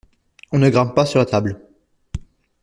[0.51, 1.61] On ne grimpe pas sur la table.